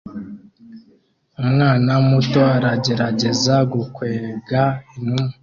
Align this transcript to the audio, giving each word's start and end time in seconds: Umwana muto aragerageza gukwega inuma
Umwana 1.41 1.91
muto 2.09 2.41
aragerageza 2.55 3.55
gukwega 3.73 4.61
inuma 4.97 5.29